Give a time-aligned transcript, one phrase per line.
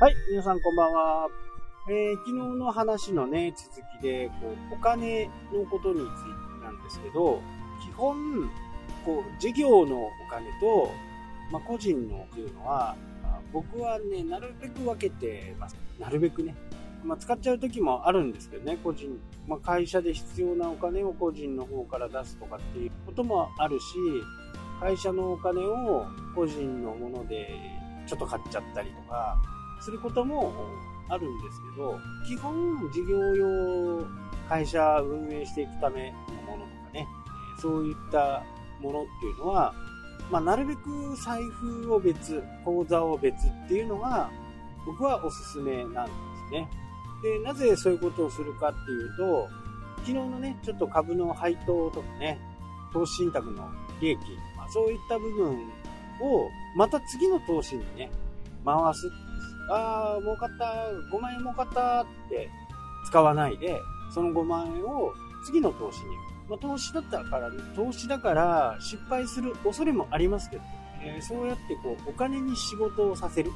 [0.00, 1.28] はい、皆さんこんばんは。
[1.90, 7.42] えー、昨日の話のね、続きで、こう、お金のことについてなんですけど、
[7.82, 8.48] 基本、
[9.04, 10.92] こう、事業のお金と、
[11.50, 12.94] まあ、個人のというのは、
[13.52, 15.76] 僕はね、なるべく分けてます。
[15.98, 16.54] なるべくね。
[17.02, 23.84] まあ、使っちゃう時もあるんですけどね、個人、まあ、会社で必要なお金を個人の方から出すとかっていうこともあるし、
[24.78, 26.06] 会社のお金を
[26.36, 27.50] 個人のもので
[28.06, 29.36] ちょっと買っちゃったりとか
[29.80, 30.52] することも
[31.08, 34.06] あるんですけど、基本事業用
[34.48, 36.12] 会社運営していくため
[36.46, 37.06] のものとかね、
[37.60, 38.42] そういった
[38.80, 39.74] ものっていうのは、
[40.30, 44.30] まあ、なるべく財布を別、口座を別っていうのが
[44.84, 46.12] 僕はおすすめなんで
[46.48, 46.68] すね。
[47.22, 49.48] で、なぜそういうことをするかっていうと、
[49.98, 52.38] 昨日のね、ちょっと株の配当とかね、
[52.92, 54.18] 投資信託の利益、
[54.56, 55.52] まあ、そういった部分
[56.20, 58.10] をまた次の投資にね、
[58.64, 59.10] 回す。
[59.68, 60.64] ああ、儲かった、
[61.14, 62.50] 5万円儲かったって
[63.06, 63.80] 使わないで、
[64.12, 65.12] その5万円を
[65.44, 66.16] 次の投資に。
[66.48, 70.62] まあ、投資だったから、ね、投資だから失敗する恐れもありますけど、
[71.02, 73.50] えー、そうやってこう、お金に仕事をさせる。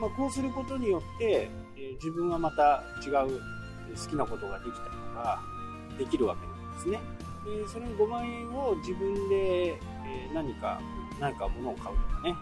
[0.00, 3.40] まあ、こうすることによって、えー、自分はまた違う
[3.94, 5.42] 好きなことができたりとか、
[5.98, 7.00] できるわけなんですね。
[7.44, 10.80] で、その5万円を自分で、えー、何か、
[11.20, 12.34] 何か物を買うとかね、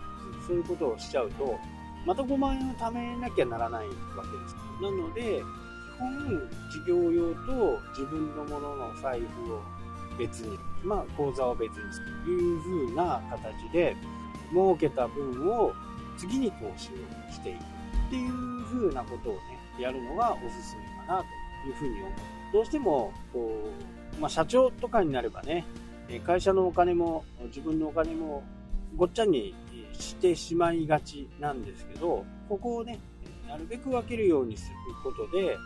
[0.47, 1.59] そういうことをしちゃうと、
[2.09, 3.93] また5万円を貯めなきゃならないわ
[4.25, 4.57] けです。
[4.81, 9.61] なので、基本、事業用と自分のものの財布を
[10.19, 13.95] 別に、まあ、口座を別にするという風な形で、
[14.53, 15.75] 儲けた分を
[16.17, 17.61] 次に投資をしていくっ
[18.09, 19.41] ていう風なことをね、
[19.79, 21.25] やるのがおすすめかなと
[21.69, 22.13] いうふうに思う。
[22.55, 23.69] どうしても、こ
[24.17, 25.67] う、まあ、社長とかになればね、
[26.27, 28.43] 会社のお金も自分のお金も
[28.97, 29.55] ごっちゃに
[29.99, 32.99] してしまいがちなんですけど、ここをね、
[33.47, 35.57] なるべく分けるようにすることで、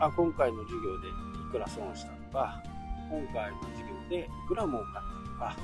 [0.00, 1.10] あ今回の授業でい
[1.50, 2.62] くら損したとか、
[3.10, 4.92] 今回の授業でいくら儲かっ
[5.26, 5.56] たとか、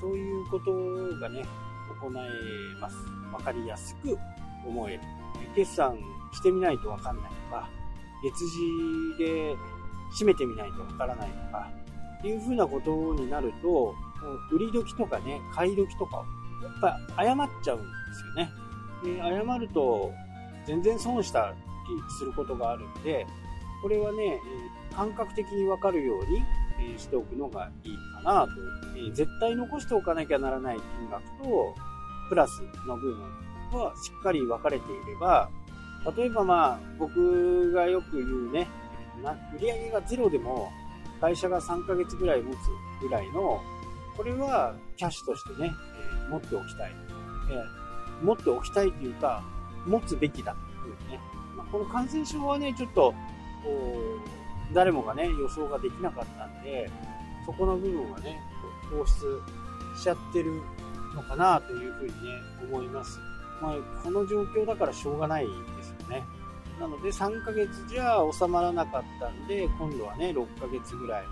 [0.00, 1.42] そういうことがね、
[2.00, 2.96] 行えます。
[3.30, 4.18] 分かりやすく
[4.66, 5.00] 思える。
[5.54, 5.96] 決算
[6.32, 7.68] してみないと分かんないとか、
[8.22, 9.56] 月次で
[10.18, 11.70] 締めてみないと分からないとか
[12.18, 13.94] って、いうふうなことになると、
[14.52, 16.24] 売り時とかね、買い時とかを、
[16.62, 17.84] やっぱ誤っちゃうんで
[18.14, 18.52] すよね。
[19.04, 20.12] で誤ると、
[20.66, 21.56] 全然損したり
[22.18, 23.26] することがあるんで、
[23.82, 24.40] これはね、
[24.94, 28.50] 感覚的に分かるようにしておくのがいいかなと。
[29.12, 31.74] 絶対残しておかなきゃならない金額と、
[32.28, 35.48] プラスの部分はしっかり分かれていれば、
[36.16, 38.68] 例えばまあ、僕がよく言うね、
[39.58, 40.70] 売上がゼロでも
[41.20, 42.56] 会社が3ヶ月ぐらい持つ
[43.00, 43.60] ぐらいの、
[44.16, 45.72] これはキャッシュとしてね、
[46.30, 46.92] 持っておきたい。
[47.50, 49.42] えー、持っておきたいというか、
[49.86, 51.20] 持つべきだというね。
[51.56, 53.14] まあ、この感染症はね、ちょっと、
[54.72, 56.90] 誰もがね、予想ができなかったんで、
[57.44, 58.40] そこの部分はね、
[58.90, 59.42] 放出
[59.98, 60.60] しちゃってる
[61.14, 62.14] のかなというふうにね、
[62.70, 63.18] 思います。
[63.60, 66.24] まあ、この状況だからしょうがないですよね。
[66.80, 71.24] なので3ヶ月じゃ収まらなかったんで、今度はね、6ヶ月ぐらい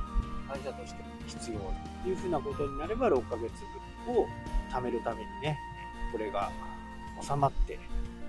[0.48, 1.58] 会社として必要
[2.02, 3.52] というふうなことになれば6ヶ月
[4.06, 4.26] 分を
[4.70, 5.58] 貯めるためにね、
[6.12, 6.50] これが
[7.20, 7.78] 収まって、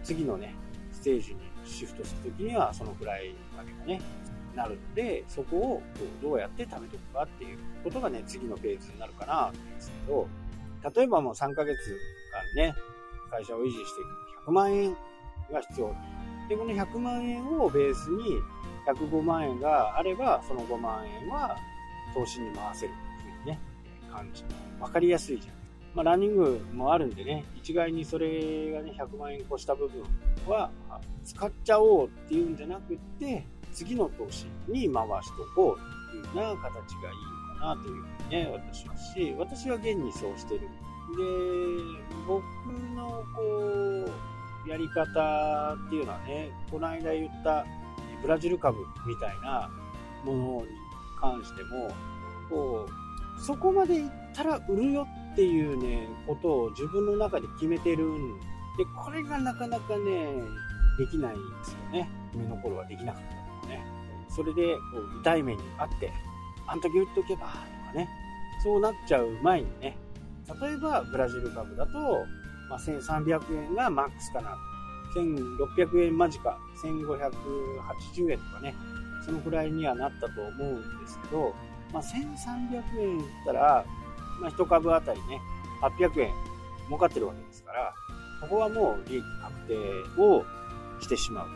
[0.04, 0.56] 次のね、
[0.92, 4.02] ステージにシフトするときにはそのくらいまでがね、
[4.56, 5.82] なるので、そこを
[6.22, 10.28] どうやって貯めておくかっていうことがね、次のページになるかなと思うんですけど、
[10.96, 11.78] 例えばもう3ヶ月
[12.56, 12.76] 間ね、
[13.30, 13.86] 会社を維持してい
[14.46, 14.92] く100万円
[15.52, 15.96] が必要
[16.50, 18.40] で、この100万円をベースに
[18.86, 21.56] 105万円があれば、その5万円は
[22.14, 23.60] 投資に回せるというふうにね、
[24.12, 24.44] 感じ。
[24.80, 25.61] わかりやすいじゃん。
[25.94, 30.04] まあ、ランニングもあるんでね、一概にそれがね、100万円越した部分
[30.48, 30.72] は
[31.24, 36.82] 使っちゃおうっていうんじゃなくて、次の投資に回しとこうというような形がいい
[37.56, 40.62] のかなというふうにね、私はし、私は現にそうしてる。
[40.62, 40.68] で、
[42.26, 42.44] 僕
[42.96, 43.42] のこ
[44.66, 47.66] う、やり方っていうのはね、この間言った
[48.22, 49.70] ブラジル株みたいな
[50.24, 50.68] ものに
[51.20, 51.90] 関しても、
[52.50, 58.40] こう、そこまでいったら売るよっっていうね、ことを自分の中で決めてるん
[58.78, 60.34] で、これがなかなかね、
[60.98, 62.10] できないんですよね。
[62.34, 63.22] 目の頃はできなかっ
[63.62, 63.86] たのね。
[64.30, 66.12] それで、こう痛い目にあって、
[66.68, 68.10] あん時売っとけば、とかね。
[68.64, 69.98] そうなっちゃう前にね、
[70.62, 72.26] 例えばブラジル株だと、
[72.70, 74.58] まあ、1300円がマックスかな。
[75.16, 78.76] 1600円間近、1580円とかね、
[79.26, 81.54] そのくらいにはなったと思うんですけど、
[81.92, 83.86] まあ、1300円言ったら、
[84.42, 85.40] まあ、1株あたりね、
[85.82, 86.34] 800円
[86.88, 87.94] 儲かってるわけですから、
[88.42, 90.44] ここはもう利益確定を
[91.00, 91.48] してしまう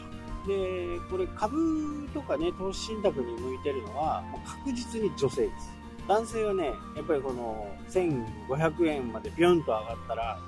[0.45, 0.47] と。
[0.47, 5.71] で、これ株とかね、投資信託に向いてるのは、もう確実に女性です。
[6.07, 10.39] 男性はね、やっぱりこの1500円までビュンと上がったら、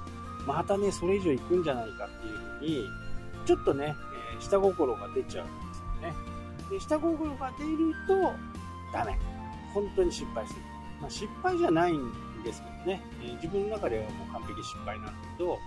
[0.46, 2.86] またね、それ以上いくんじゃないかっていうふうに、
[3.46, 3.96] ちょっとね、
[4.34, 6.16] えー、下心が出ちゃうんですよね。
[6.70, 8.34] で、下心が出ると、
[8.94, 9.18] ダメ。
[9.74, 10.60] 本当に失敗する。
[11.02, 12.12] まあ、失敗じゃないん
[12.48, 15.60] ですけどね、えー、自分の中ではもう完璧失敗なんだけど、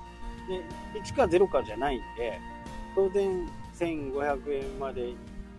[0.48, 2.40] で1か0かじゃないんで、
[2.94, 5.14] 当然1500円まで行っ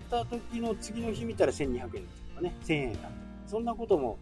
[0.10, 2.00] た時の次の日見たら1200円と
[2.36, 3.10] かね、1000円だった
[3.48, 4.18] そんなことも、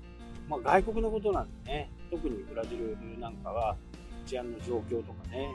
[0.48, 3.76] まあ、外国のことなんでね、特にブラジルなんかは
[4.26, 5.50] 治安の状況とかね、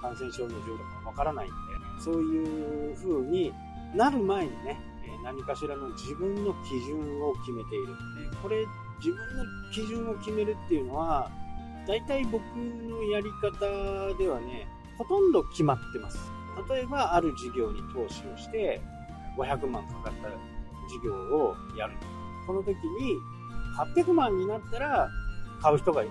[0.00, 1.54] 感染症の状況がわからないんで、
[2.04, 3.52] そういう風に
[3.94, 4.78] なる前にね、
[5.24, 7.94] 何かしらの自分の基準を決めている。
[8.42, 8.66] これ、
[9.04, 11.30] 自分の基準を決めるっていうのは、
[11.86, 14.66] 大体僕のやり方ではね、
[14.96, 16.18] ほとんど決まってます。
[16.70, 18.80] 例えば、ある事業に投資をして、
[19.36, 20.28] 500万かかった
[20.88, 21.94] 事業をやる。
[22.46, 23.18] その時に、
[23.76, 25.10] 800万になったら、
[25.60, 26.08] 買う人がい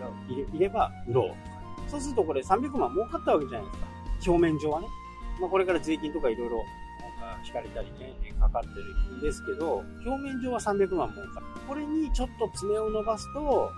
[0.59, 1.35] れば売ろ
[1.87, 1.89] う。
[1.89, 3.87] そうするとこれ300万儲かったわけじゃないですか。
[4.27, 4.87] 表面上はね。
[5.39, 6.63] まあ、これから税金とかいろいろ
[7.45, 11.45] 引かれたりね、かかってるんですけど、表面上は300万儲かる。
[11.67, 13.71] これにちょっと爪を伸ばすと、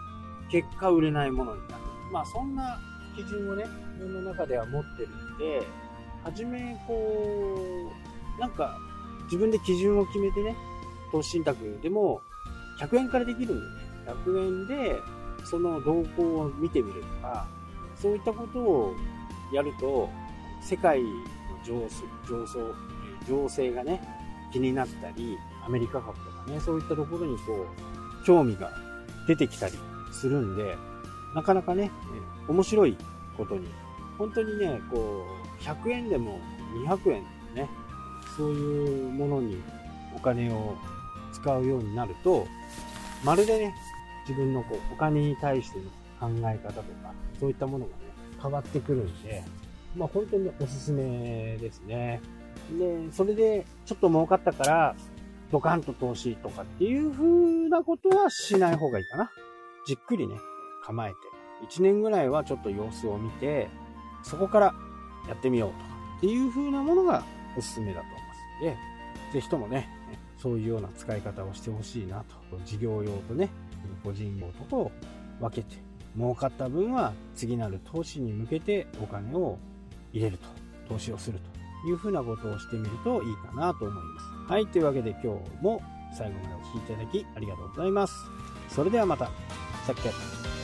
[0.49, 1.83] 結果売れないものになる。
[2.11, 2.79] まあそんな
[3.15, 5.67] 基準をね、自分の中では持ってるんで、
[6.23, 7.91] はじめこ
[8.37, 8.77] う、なんか
[9.25, 10.55] 自分で基準を決めてね、
[11.11, 12.21] 投資信託でも
[12.79, 13.71] 100円からできるんでね、
[14.25, 14.99] 100円で
[15.45, 17.47] その動向を見てみるとか、
[17.95, 18.95] そういったことを
[19.53, 20.09] やると、
[20.61, 21.09] 世界の
[21.63, 21.87] 上
[22.27, 22.59] 上層
[23.27, 24.01] 情勢がね、
[24.51, 27.65] 気になったり、アメリカ株とかね、そういったところにこ
[28.21, 28.71] う、興味が
[29.27, 29.73] 出てきたり
[30.11, 30.77] するんで、
[31.33, 31.91] なかなかね、
[32.47, 32.97] 面白い
[33.37, 33.67] ことに、
[34.17, 35.25] 本当にね、こ
[35.59, 36.39] う、100円でも
[36.85, 37.23] 200円
[37.55, 37.69] でもね、
[38.37, 39.61] そういうものに
[40.15, 40.75] お金を
[41.33, 42.45] 使うようになると、
[43.23, 43.75] まるでね、
[44.27, 45.85] 自分のこうお金に対しての
[46.19, 47.97] 考え方とか、そういったものがね、
[48.41, 49.43] 変わってくるんで、
[49.95, 52.21] まあ本当におすすめですね。
[52.71, 54.95] で、それでちょっと儲かったから、
[55.51, 59.31] ドカンと投資とかっていう風なことはしない方がいいかな。
[59.85, 60.35] じっくりね、
[60.83, 61.15] 構えて。
[61.67, 63.69] 1年ぐらいはちょっと様子を見て、
[64.23, 64.73] そこから
[65.27, 65.85] やってみようとか
[66.17, 67.23] っていう風なものが
[67.57, 68.77] おすすめだと思いますので、
[69.33, 69.89] ぜひともね、
[70.37, 72.57] そういうような使い方をしてほしいなと。
[72.65, 73.49] 事業用とね、
[74.03, 74.91] 個人用とを
[75.39, 75.77] 分けて、
[76.17, 79.57] 儲かった分は次なる投資に向けてお金を
[80.11, 80.47] 入れると。
[80.87, 81.54] 投資をすると。
[81.85, 84.51] いうふうなことをしてみるといいかなと思います。
[84.51, 85.27] はい、というわけで今日
[85.61, 85.81] も
[86.17, 88.13] 最後までお聴きいただきありがとうございます。
[88.69, 89.25] それではまた。
[89.85, 90.54] さっき